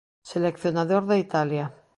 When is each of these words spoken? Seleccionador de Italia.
Seleccionador 0.29 1.05
de 1.13 1.19
Italia. 1.23 1.65